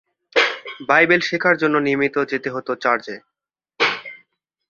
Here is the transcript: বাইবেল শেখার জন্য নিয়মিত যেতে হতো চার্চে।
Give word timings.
বাইবেল 0.89 1.21
শেখার 1.27 1.55
জন্য 1.61 1.75
নিয়মিত 1.79 2.15
যেতে 2.31 2.49
হতো 2.55 2.71
চার্চে। 2.83 3.15